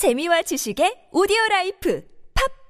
재미와 0.00 0.40
지식의 0.40 1.10
오디오 1.12 1.36
라이프 1.50 2.00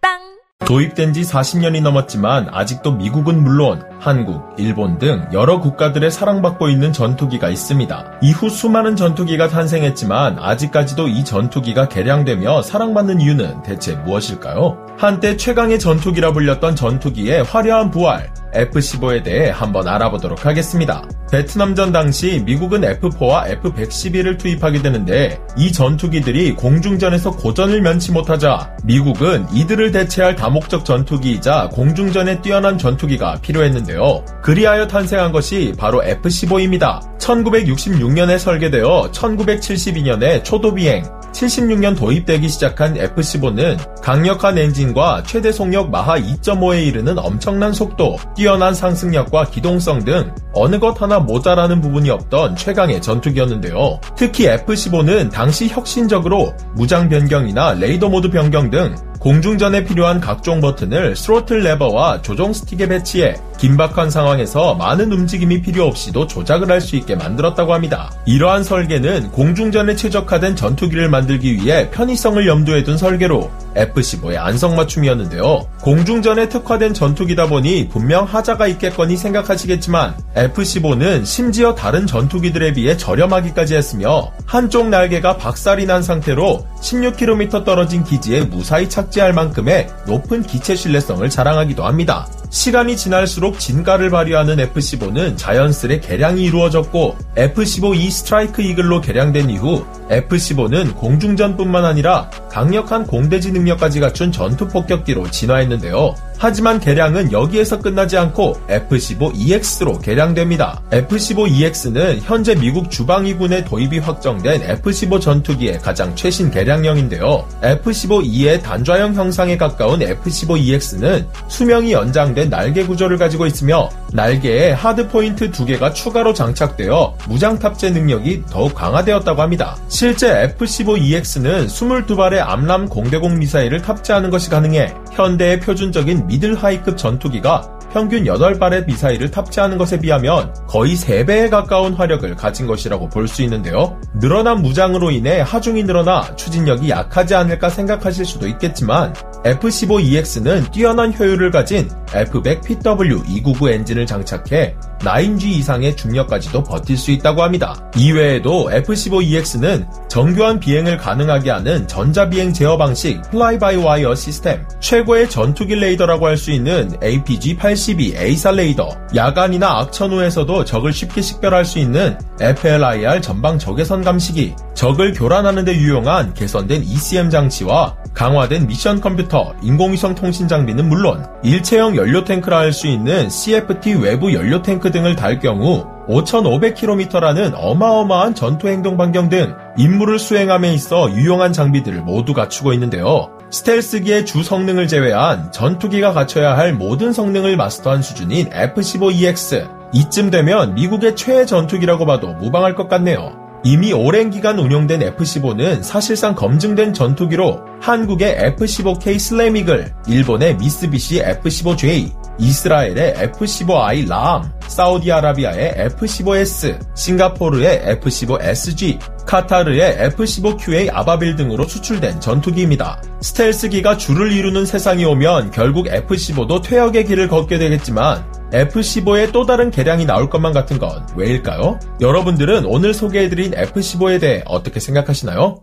팟빵 0.00 0.66
도입된 0.66 1.12
지 1.12 1.22
40년이 1.22 1.80
넘었지만 1.80 2.48
아직도 2.50 2.96
미국은 2.96 3.40
물론 3.40 3.84
한국, 4.00 4.42
일본 4.58 4.98
등 4.98 5.28
여러 5.32 5.60
국가들의 5.60 6.10
사랑받고 6.10 6.68
있는 6.68 6.92
전투기가 6.92 7.48
있습니다. 7.48 8.18
이후 8.22 8.50
수많은 8.50 8.96
전투기가 8.96 9.46
탄생했지만 9.46 10.40
아직까지도 10.40 11.06
이 11.06 11.24
전투기가 11.24 11.88
개량되며 11.88 12.62
사랑받는 12.62 13.20
이유는 13.20 13.62
대체 13.62 13.94
무엇일까요? 13.94 14.96
한때 14.98 15.36
최강의 15.36 15.78
전투기라 15.78 16.32
불렸던 16.32 16.74
전투기의 16.74 17.44
화려한 17.44 17.92
부활, 17.92 18.28
F-15에 18.54 19.22
대해 19.22 19.50
한번 19.50 19.88
알아보도록 19.88 20.46
하겠습니다. 20.46 21.04
베트남전 21.30 21.92
당시 21.92 22.42
미국은 22.44 22.82
F-4와 22.82 23.48
F-112를 23.48 24.36
투입하게 24.38 24.82
되는데 24.82 25.40
이 25.56 25.70
전투기들이 25.70 26.56
공중전에서 26.56 27.32
고전을 27.32 27.82
면치 27.82 28.10
못하자 28.10 28.76
미국은 28.84 29.46
이들을 29.52 29.92
대체할 29.92 30.34
다목적 30.34 30.84
전투기이자 30.84 31.68
공중전에 31.72 32.40
뛰어난 32.42 32.78
전투기가 32.78 33.40
필요했는데요. 33.42 34.24
그리하여 34.42 34.88
탄생한 34.88 35.30
것이 35.30 35.72
바로 35.78 36.02
F-15입니다. 36.02 37.00
1966년에 37.18 38.38
설계되어 38.38 39.10
1972년에 39.12 40.42
초도 40.42 40.74
비행, 40.74 41.04
76년 41.32 41.96
도입되기 41.96 42.48
시작한 42.48 42.96
F-15는 42.96 44.00
강력한 44.02 44.58
엔진과 44.58 45.22
최대 45.24 45.52
속력 45.52 45.90
마하 45.90 46.18
2.5에 46.18 46.86
이르는 46.86 47.18
엄청난 47.18 47.72
속도, 47.72 48.16
뛰어난 48.40 48.72
상승력과 48.72 49.50
기동성 49.50 50.02
등 50.02 50.32
어느 50.54 50.78
것 50.78 51.02
하나 51.02 51.18
모자라는 51.18 51.82
부분이 51.82 52.08
없던 52.08 52.56
최강의 52.56 53.02
전투기였는데요. 53.02 54.00
특히 54.16 54.46
F-15는 54.46 55.30
당시 55.30 55.68
혁신적으로 55.68 56.54
무장 56.74 57.10
변경이나 57.10 57.74
레이더 57.74 58.08
모드 58.08 58.30
변경 58.30 58.70
등 58.70 58.94
공중전에 59.20 59.84
필요한 59.84 60.18
각종 60.18 60.60
버튼을 60.60 61.14
스로틀 61.14 61.60
레버와 61.62 62.22
조종 62.22 62.54
스틱에 62.54 62.88
배치해 62.88 63.34
긴박한 63.58 64.08
상황에서 64.08 64.74
많은 64.74 65.12
움직임이 65.12 65.60
필요 65.60 65.84
없이도 65.86 66.26
조작을 66.26 66.70
할 66.70 66.80
수 66.80 66.96
있게 66.96 67.14
만들었다고 67.14 67.74
합니다. 67.74 68.10
이러한 68.24 68.64
설계는 68.64 69.32
공중전에 69.32 69.96
최적화된 69.96 70.56
전투기를 70.56 71.10
만들기 71.10 71.56
위해 71.56 71.90
편의성을 71.90 72.46
염두에 72.46 72.82
둔 72.84 72.96
설계로 72.96 73.50
F-15의 73.76 74.38
안성맞춤이었는데요. 74.38 75.66
공중전에 75.82 76.48
특화된 76.48 76.94
전투기다 76.94 77.48
보니 77.48 77.90
분명 77.90 78.24
하자가 78.24 78.66
있겠거니 78.66 79.18
생각하시겠지만 79.18 80.14
F-15는 80.34 81.26
심지어 81.26 81.74
다른 81.74 82.06
전투기들에 82.06 82.72
비해 82.72 82.96
저렴하기까지 82.96 83.76
했으며 83.76 84.32
한쪽 84.46 84.88
날개가 84.88 85.36
박살이 85.36 85.84
난 85.84 86.02
상태로 86.02 86.66
16km 86.80 87.64
떨어진 87.66 88.02
기지에 88.04 88.44
무사히 88.44 88.88
착 88.88 89.09
지할 89.10 89.32
만큼의 89.32 89.88
높은 90.06 90.42
기체 90.42 90.74
신뢰성을 90.74 91.28
자랑하기도 91.28 91.84
합니다. 91.84 92.26
시간이 92.50 92.96
지날수록 92.96 93.60
진가를 93.60 94.10
발휘하는 94.10 94.58
F-15는 94.58 95.36
자연스레 95.36 96.00
개량이 96.00 96.42
이루어졌고 96.44 97.16
F-15E 97.36 98.10
스트라이크 98.10 98.60
이글로 98.60 99.00
개량된 99.00 99.50
이후 99.50 99.86
F-15는 100.10 100.96
공중전뿐만 100.96 101.84
아니라 101.84 102.28
강력한 102.50 103.06
공대지 103.06 103.52
능력까지 103.52 104.00
갖춘 104.00 104.32
전투 104.32 104.66
폭격기로 104.66 105.30
진화했는데요. 105.30 106.16
하지만 106.38 106.80
개량은 106.80 107.32
여기에서 107.32 107.78
끝나지 107.78 108.16
않고 108.16 108.56
F-15EX로 108.68 110.02
개량됩니다. 110.02 110.82
F-15EX는 110.90 112.20
현재 112.22 112.54
미국 112.54 112.90
주방위군의 112.90 113.66
도입이 113.66 113.98
확정된 113.98 114.62
F-15 114.62 115.20
전투기의 115.20 115.78
가장 115.80 116.16
최신 116.16 116.50
개량형인데요. 116.50 117.46
F-15E의 117.62 118.62
단좌형 118.62 119.14
형상에 119.14 119.58
가까운 119.58 120.02
F-15EX는 120.02 121.26
수명이 121.48 121.92
연장된 121.92 122.39
날개 122.48 122.84
구조를 122.84 123.18
가지고 123.18 123.46
있으며 123.46 123.88
날개에 124.12 124.72
하드 124.72 125.08
포인트 125.08 125.50
두 125.50 125.64
개가 125.64 125.92
추가로 125.92 126.34
장착되어 126.34 127.16
무장 127.28 127.58
탑재 127.58 127.90
능력이 127.90 128.44
더욱 128.50 128.74
강화되었다고 128.74 129.42
합니다. 129.42 129.76
실제 129.88 130.42
F-15EX는 130.58 131.66
22발의 131.66 132.40
암람 132.46 132.88
공대공 132.88 133.38
미사일을 133.38 133.82
탑재하는 133.82 134.30
것이 134.30 134.50
가능해 134.50 134.94
현대의 135.12 135.60
표준적인 135.60 136.26
미들 136.26 136.54
하이급 136.54 136.96
전투기가 136.96 137.78
평균 137.92 138.22
8발의 138.22 138.86
미사일을 138.86 139.32
탑재하는 139.32 139.76
것에 139.76 139.98
비하면 139.98 140.54
거의 140.68 140.94
3배에 140.94 141.50
가까운 141.50 141.92
화력을 141.94 142.32
가진 142.36 142.68
것이라고 142.68 143.08
볼 143.08 143.26
수 143.26 143.42
있는데요. 143.42 143.96
늘어난 144.14 144.62
무장으로 144.62 145.10
인해 145.10 145.40
하중이 145.40 145.84
늘어나 145.84 146.34
추진력이 146.36 146.88
약하지 146.90 147.34
않을까 147.34 147.68
생각하실 147.68 148.24
수도 148.24 148.46
있겠지만 148.48 149.14
F-15EX는 149.44 150.70
뛰어난 150.72 151.12
효율을 151.12 151.50
가진 151.50 151.88
F100PW299 152.08 153.70
엔진을 153.72 154.06
장착해 154.06 154.74
9G 154.98 155.44
이상의 155.44 155.96
중력까지도 155.96 156.62
버틸 156.62 156.96
수 156.96 157.10
있다고 157.10 157.42
합니다. 157.42 157.90
이외에도 157.96 158.70
F-15EX는 158.70 159.86
정교한 160.08 160.60
비행을 160.60 160.98
가능하게 160.98 161.50
하는 161.50 161.88
전자비행 161.88 162.52
제어 162.52 162.76
방식 162.76 163.22
fly-by-wire 163.30 164.14
시스템, 164.14 164.66
최고의 164.80 165.30
전투기 165.30 165.74
레이더라고 165.76 166.26
할 166.26 166.40
수 166.40 166.50
있는 166.50 166.90
APG-82 167.00 168.16
AESA 168.16 168.50
레이더, 168.50 168.88
야간이나 169.14 169.80
악천 169.80 170.10
후에서도 170.10 170.64
적을 170.64 170.90
쉽게 170.92 171.20
식별할 171.20 171.66
수 171.66 171.78
있는 171.78 172.18
FLIR 172.40 173.20
전방 173.20 173.58
적외선 173.58 174.02
감시기, 174.02 174.54
적을 174.74 175.12
교란하는 175.12 175.66
데 175.66 175.74
유용한 175.74 176.32
개선된 176.32 176.82
ECM 176.82 177.28
장치와 177.28 177.98
강화된 178.14 178.66
미션 178.66 179.02
컴퓨터, 179.02 179.29
인공위성 179.62 180.14
통신 180.14 180.48
장비는 180.48 180.88
물론 180.88 181.24
일체형 181.42 181.96
연료 181.96 182.24
탱크라 182.24 182.58
할 182.58 182.72
수 182.72 182.86
있는 182.86 183.30
CFT 183.30 183.94
외부 183.94 184.32
연료 184.32 184.62
탱크 184.62 184.90
등을 184.90 185.16
달 185.16 185.38
경우 185.38 185.86
5,500km라는 186.08 187.52
어마어마한 187.54 188.34
전투 188.34 188.68
행동 188.68 188.96
반경 188.96 189.28
등 189.28 189.54
임무를 189.78 190.18
수행함에 190.18 190.72
있어 190.74 191.10
유용한 191.12 191.52
장비들을 191.52 192.02
모두 192.02 192.34
갖추고 192.34 192.72
있는데요. 192.72 193.30
스텔스기의 193.50 194.26
주 194.26 194.42
성능을 194.42 194.88
제외한 194.88 195.50
전투기가 195.52 196.12
갖춰야 196.12 196.56
할 196.56 196.72
모든 196.72 197.12
성능을 197.12 197.56
마스터한 197.56 198.02
수준인 198.02 198.48
F-15EX. 198.52 199.68
이쯤 199.92 200.30
되면 200.30 200.74
미국의 200.74 201.16
최애 201.16 201.46
전투기라고 201.46 202.06
봐도 202.06 202.32
무방할 202.34 202.74
것 202.76 202.88
같네요. 202.88 203.39
이미 203.62 203.92
오랜 203.92 204.30
기간 204.30 204.58
운용된 204.58 205.02
F-15는 205.02 205.82
사실상 205.82 206.34
검증된 206.34 206.94
전투기로 206.94 207.60
한국의 207.80 208.36
F-15K 208.56 209.18
슬래미글, 209.18 209.92
일본의 210.08 210.56
미쓰비시 210.56 211.20
F-15J, 211.20 212.19
이스라엘의 212.40 213.14
F-15I 213.16 214.08
람, 214.08 214.50
사우디아라비아의 214.66 215.74
F-15S, 215.76 216.96
싱가포르의 216.96 217.82
F-15SG, 217.84 218.98
카타르의 219.26 219.96
F-15QA 219.98 220.90
아바빌 220.92 221.36
등으로 221.36 221.64
수출된 221.64 222.20
전투기입니다. 222.20 223.02
스텔스기가 223.20 223.96
줄을 223.96 224.32
이루는 224.32 224.66
세상이 224.66 225.04
오면 225.04 225.50
결국 225.50 225.86
F-15도 225.88 226.62
퇴역의 226.62 227.04
길을 227.04 227.28
걷게 227.28 227.58
되겠지만 227.58 228.24
F-15의 228.52 229.32
또 229.32 229.46
다른 229.46 229.70
개량이 229.70 230.06
나올 230.06 230.28
것만 230.28 230.52
같은 230.52 230.78
건 230.78 231.06
왜일까요? 231.16 231.78
여러분들은 232.00 232.64
오늘 232.64 232.94
소개해드린 232.94 233.52
F-15에 233.54 234.20
대해 234.20 234.42
어떻게 234.46 234.80
생각하시나요? 234.80 235.62